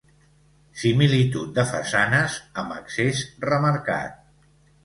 Similitud 0.83 1.51
de 1.59 1.67
façanes 1.73 2.39
amb 2.63 2.75
accés 2.79 3.25
remarcat. 3.49 4.21